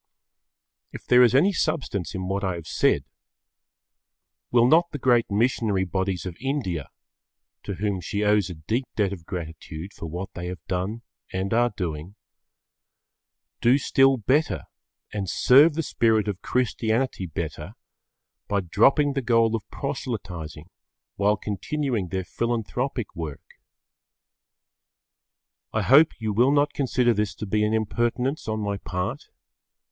If 0.91 1.05
there 1.05 1.21
is 1.21 1.35
any 1.35 1.53
substance 1.53 2.15
in 2.15 2.27
what 2.27 2.43
I 2.43 2.55
have 2.55 2.65
said, 2.65 3.05
will 4.49 4.65
not 4.65 4.89
the 4.89 4.97
great 4.97 5.29
missionary 5.29 5.83
bodies 5.85 6.25
of 6.25 6.35
India, 6.39 6.89
to 7.61 7.75
whom 7.75 8.01
she 8.01 8.23
owes 8.23 8.49
a 8.49 8.55
deep 8.55 8.85
debt 8.95 9.13
of 9.13 9.27
gratitude 9.27 9.93
for 9.93 10.07
what 10.07 10.33
they 10.33 10.47
have 10.47 10.65
done 10.67 11.03
and 11.31 11.53
are 11.53 11.69
doing, 11.77 12.15
do 13.61 13.77
still 13.77 14.17
better 14.17 14.63
and 15.13 15.29
serve 15.29 15.75
the 15.75 15.83
spirit 15.83 16.27
of 16.27 16.41
Christianity 16.41 17.27
better 17.27 17.75
by 18.47 18.61
dropping 18.61 19.13
the 19.13 19.21
goal 19.21 19.55
of 19.55 19.69
proselytising 19.69 20.71
while 21.15 21.37
continuing 21.37 22.07
their 22.07 22.25
philanthropic 22.25 23.15
work? 23.15 23.43
I 25.73 25.83
hope 25.83 26.19
you 26.19 26.33
will 26.33 26.51
not 26.51 26.73
consider 26.73 27.13
this 27.13 27.35
to 27.35 27.45
be 27.45 27.63
an 27.63 27.75
impertinence 27.75 28.47
on 28.47 28.59
my 28.61 28.77
part. 28.77 29.29